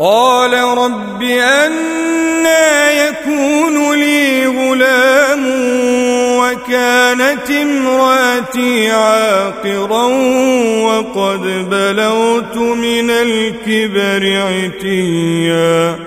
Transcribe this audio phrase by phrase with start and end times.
[0.00, 5.44] قال رب أنا يكون لي غلام
[6.38, 10.04] وكانت امرأتي عاقرا
[10.82, 16.03] وقد بلغت من الكبر عتيا.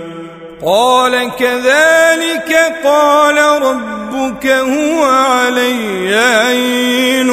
[0.68, 7.30] قال كذلك قال ربك هو علي عين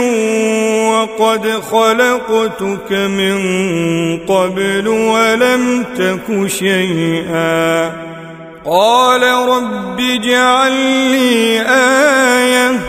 [0.87, 3.39] وقد خلقتك من
[4.19, 7.93] قبل ولم تك شيئا.
[8.65, 10.73] قال رب اجعل
[11.11, 11.61] لي
[12.41, 12.81] آية.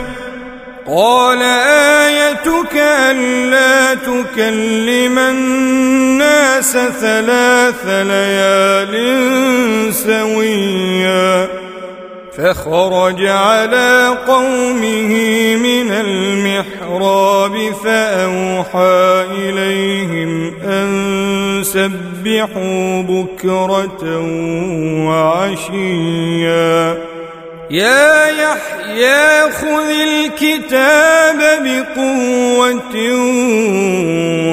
[0.88, 1.42] قال
[2.26, 2.76] آيتك
[3.10, 8.94] ألا تكلم الناس ثلاث ليال
[9.94, 11.48] سويا.
[12.36, 15.12] فخرج على قومه
[15.56, 24.20] من المحراب فأوحى إليهم أن سبحوا بكرة
[25.08, 26.96] وعشيا.
[27.70, 32.94] يا يحيى خذ الكتاب بقوة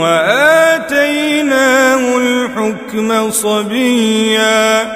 [0.02, 4.92] وآتيناه الحكم صبيا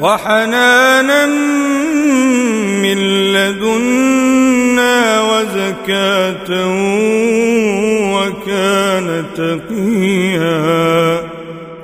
[0.00, 1.26] وحنانا
[2.82, 2.98] من
[3.32, 6.50] لدنا وزكاة
[8.14, 10.89] وكان تقيا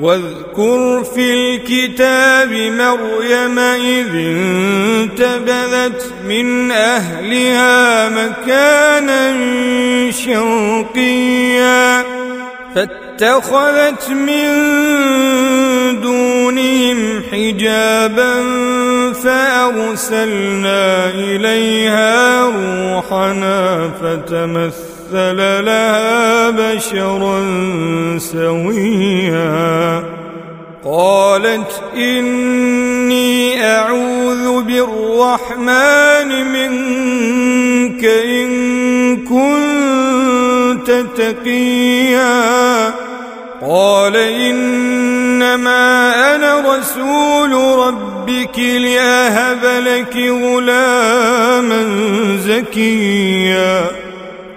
[0.00, 9.32] واذكر في الكتاب مريم إذ انتبذت من أهلها مكانا
[10.10, 12.04] شرقيا
[12.74, 14.48] فاتخذت من
[16.00, 18.42] دونهم حجابا
[19.12, 27.44] فأرسلنا إليها روحنا فتمثل لها بشرا
[28.18, 30.02] سويا.
[30.84, 38.48] قالت إني أعوذ بالرحمن منك إن
[39.16, 42.92] كنت تقيا.
[43.62, 45.78] قال إنما
[46.34, 51.86] أنا رسول ربك لأهب لك غلاما
[52.46, 53.97] زكيا.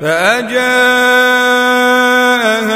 [0.00, 0.58] فأجاءها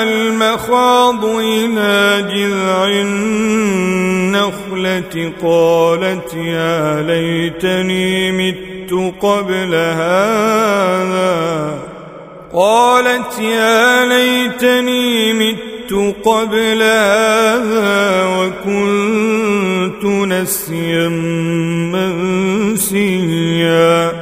[0.03, 4.53] المخاض إلى جذع النخلة
[5.43, 11.79] قالت يا ليتني مت قبل هذا.
[12.53, 15.93] قالت يا ليتني مت
[16.25, 21.09] قبل هذا وكنت نسيا
[22.83, 24.22] منسيا.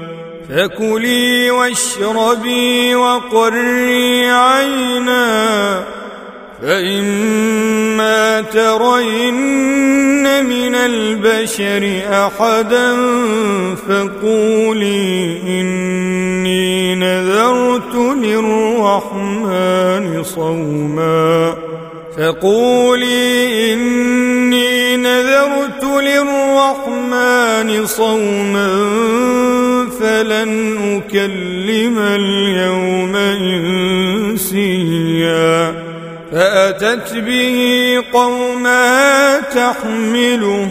[0.51, 5.83] فكلي واشربي وقري عينا
[6.61, 12.95] فإما ترين من البشر أحدا
[13.87, 19.63] فقولي إني نذرت للرحمن
[20.23, 21.55] صوما.
[22.17, 28.71] فقولي إني نذرت للرحمن صوما.
[30.01, 33.15] فلن أكلم اليوم
[34.45, 35.73] إنسيا
[36.31, 40.67] فأتت به قوما تحمله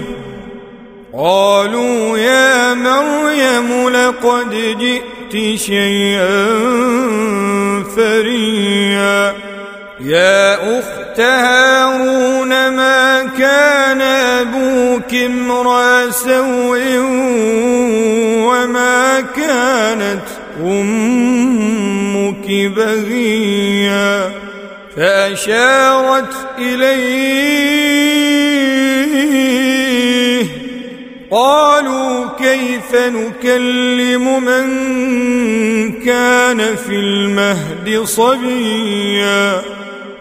[1.12, 6.46] قالوا يا مريم لقد جئت شيئا
[7.96, 9.34] فريا
[10.00, 16.80] يا أخت هارون ما كان أبوك امرأ سوء
[19.60, 20.28] كانت
[20.64, 22.46] أمك
[22.76, 24.32] بغيا
[24.96, 27.60] فأشارت إليه.
[31.30, 34.66] قالوا كيف نكلم من
[36.04, 39.62] كان في المهد صبيا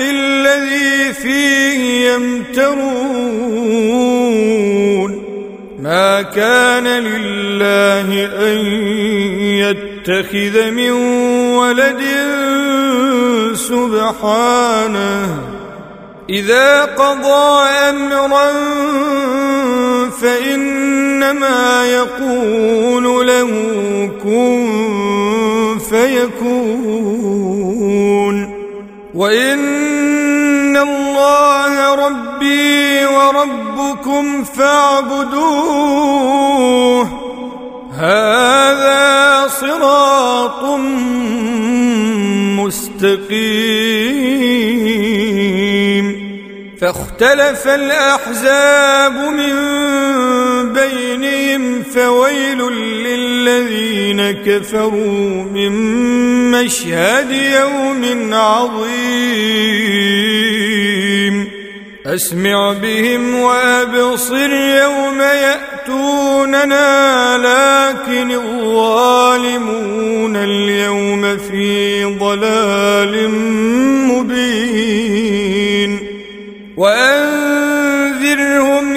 [0.00, 3.20] الذي فيه يمترون.
[5.82, 8.58] ما كان لله أن
[9.60, 10.90] يتخذ من
[11.56, 12.00] ولد
[13.54, 15.38] سبحانه.
[16.30, 18.52] إذا قضى أمرا
[20.10, 23.50] فإنما يقول له
[24.24, 27.20] كن فيكون.
[29.14, 29.58] وإن
[30.76, 35.80] الله ربي وربكم فاعبدوه
[37.98, 40.64] هذا صراط
[42.60, 43.90] مستقيم
[46.80, 49.79] فاختلف الأحزاب من
[51.94, 52.60] فويل
[53.06, 55.72] للذين كفروا من
[56.50, 58.90] مشهد يوم عظيم.
[62.06, 66.88] أسمع بهم وأبصر يوم يأتوننا
[67.38, 73.28] لكن الظالمون اليوم في ضلال
[74.08, 76.00] مبين.
[76.76, 78.96] وأنذرهم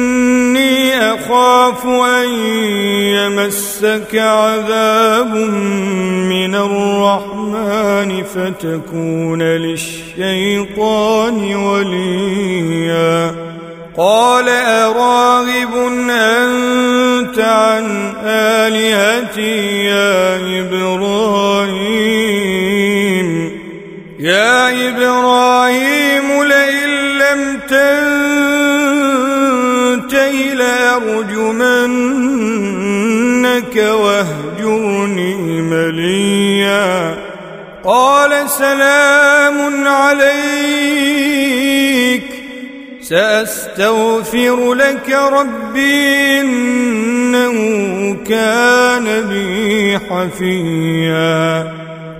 [0.51, 2.29] إني أخاف أن
[3.15, 5.35] يمسك عذاب
[6.29, 9.95] من الرحمن فتكون للشيطان
[11.55, 13.35] وليا.
[13.97, 15.75] قال أراغب
[16.09, 21.61] أنت عن آلهتي يا إبراهيم؟
[24.19, 28.00] يا إبراهيم لئن لم تنته
[30.99, 37.15] لأرجمنك واهجرني مليا.
[37.83, 40.41] قال سلام عليك.
[43.01, 47.53] سأستغفر لك ربي إنه
[48.29, 51.80] كان بي حفيا.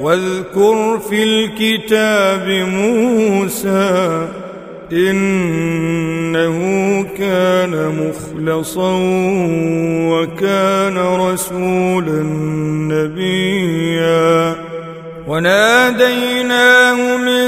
[0.00, 4.28] واذكر في الكتاب موسى
[4.92, 6.58] إنه
[7.18, 8.92] كان مخلصا
[10.10, 12.22] وكان رسولا
[12.92, 14.54] نبيا.
[15.26, 17.46] وناديناه من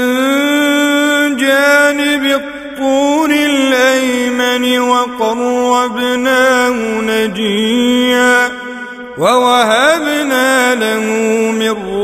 [1.37, 6.69] جانب الطور الأيمن وقربناه
[7.01, 8.49] نجيا.
[9.17, 10.18] ووهبنا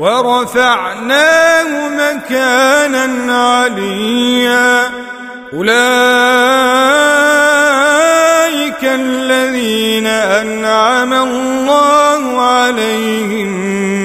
[0.00, 3.06] ورفعناه مكانا
[3.48, 4.90] عليا.
[5.52, 5.72] أولئك
[8.82, 13.48] الذين أنعم الله عليهم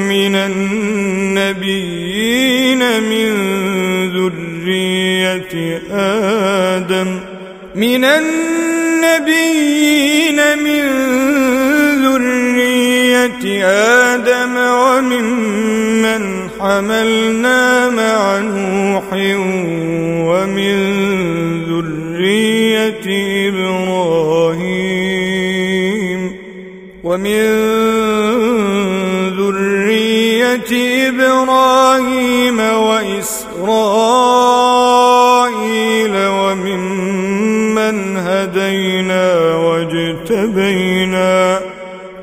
[0.09, 1.83] من النبيين
[3.03, 3.29] من
[4.11, 7.19] ذرية آدم.
[7.75, 9.37] من النبيين
[10.57, 10.83] من
[12.03, 12.84] ذرية
[13.63, 19.13] آدم وممن حملنا مع نوح
[20.29, 20.75] ومن
[21.69, 23.05] ذرية
[23.49, 25.15] إبراهيم
[27.03, 27.45] ومن
[29.37, 30.71] ذرية
[31.09, 33.14] إبراهيم وإسرائيل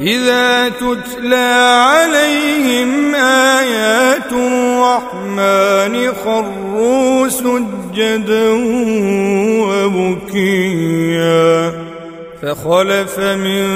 [0.03, 8.51] إذا تتلى عليهم آيات الرحمن خروا سجدا
[10.27, 11.73] وبكيا
[12.43, 13.67] فخلف من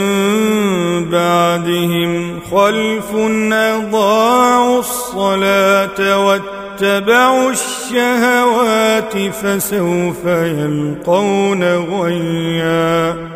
[1.11, 3.15] بعدهم خلف
[3.53, 13.36] أضاعوا الصلاة واتبعوا الشهوات فسوف يلقون غيا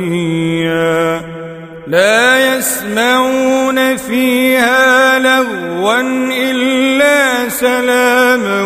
[0.00, 1.20] مأتيا
[1.86, 6.00] لا يسمعون فيها لغوا
[6.32, 8.62] إلا سلاما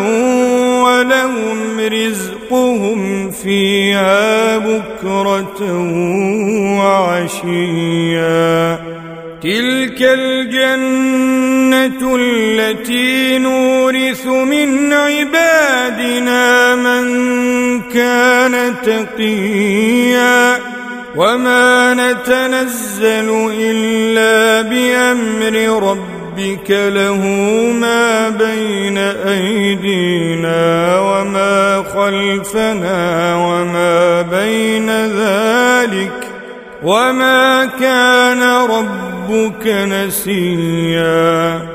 [0.83, 5.61] ولهم رزقهم فيها بكرة
[6.79, 8.79] وعشيا
[9.43, 11.35] تلك الجنة
[12.15, 17.05] التي نورث من عبادنا من
[17.81, 20.64] كان تقيا
[21.15, 27.21] وما نتنزل إلا بأمر ربك له
[27.71, 36.27] ما بين أيدينا وما خلفنا وما بين ذلك
[36.83, 41.74] وما كان ربك نسيا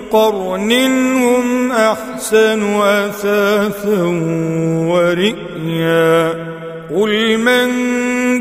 [0.11, 0.71] قرن
[1.21, 4.03] هم أحسن أثاثا
[4.87, 6.29] ورئيا.
[6.95, 7.67] قل من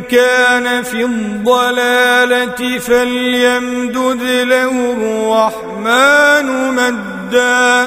[0.00, 7.86] كان في الضلالة فليمدد له الرحمن مدا.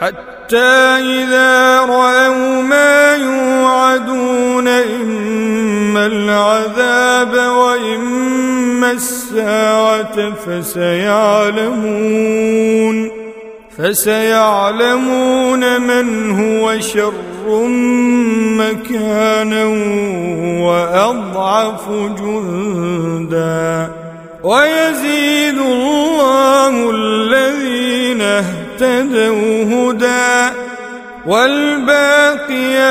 [0.00, 8.53] حتى إذا رأوا ما يوعدون إما العذاب وإما
[8.90, 12.04] الساعة فسيعلمون
[13.78, 17.12] فسيعلمون من هو شر
[18.58, 19.64] مكانا
[20.64, 23.90] وأضعف جندا
[24.42, 30.53] ويزيد الله الذين اهتدوا هدى
[31.26, 32.86] والباقيات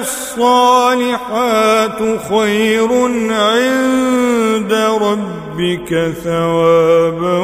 [0.00, 1.98] الصالحات
[2.30, 2.88] خير
[3.30, 7.38] عند ربك ثوابا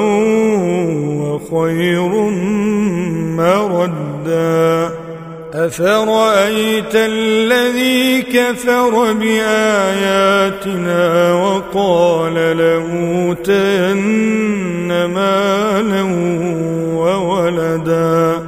[1.21, 2.13] وخير
[3.39, 4.91] مردا.
[5.55, 10.63] افرايت الذي كفر باياتنا
[11.33, 13.89] وقال لاوتين
[15.05, 16.03] مالا
[16.95, 18.48] وولدا؟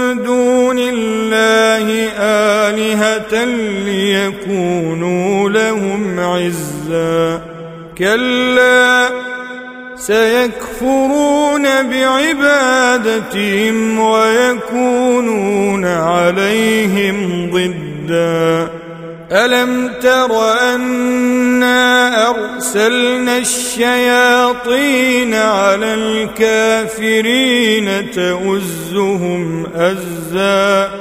[0.31, 1.87] دون الله
[2.19, 3.33] آلهة
[3.85, 7.41] ليكونوا لهم عزا.
[7.97, 9.09] كلا
[9.95, 18.69] سيكفرون بعبادتهم ويكونون عليهم ضدًا.
[19.31, 20.31] ألم تر
[20.75, 22.10] أنا
[22.75, 30.91] أرسلنا الشياطين على الكافرين تؤزهم أزا.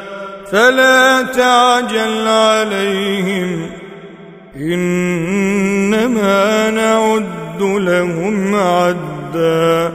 [0.53, 3.71] فلا تعجل عليهم
[4.57, 6.31] إنما
[6.71, 9.93] نعد لهم عدا.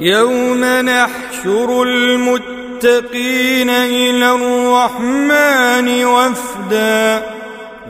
[0.00, 7.41] يوم نحشر المتقين إلى الرحمن وفداً.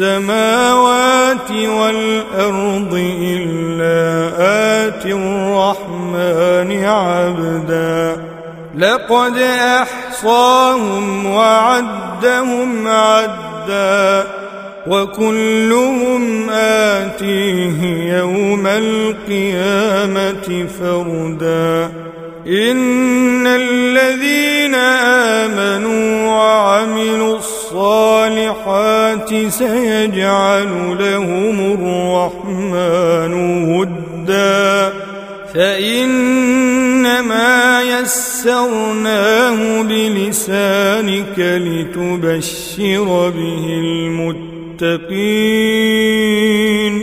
[0.00, 4.32] السماوات والأرض إلا
[4.88, 8.22] آتي الرحمن عبدا.
[8.78, 9.36] لقد
[9.82, 14.24] أحصاهم وعدهم عدا
[14.86, 17.80] وكلهم آتيه
[18.18, 20.48] يوم القيامة
[20.80, 21.90] فردا.
[22.46, 24.74] إن الذين
[25.44, 26.19] آمنوا
[27.70, 33.32] الصالحات سيجعل لهم الرحمن
[33.74, 34.92] ودا.
[35.54, 37.52] فإنما
[37.82, 43.64] يسرناه بلسانك لتبشر به
[44.80, 46.94] المتقين.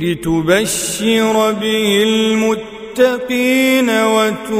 [0.00, 4.50] لتبشر به المتقين المتقين وتنذر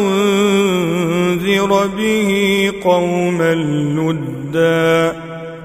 [1.86, 5.29] به قوما لدا.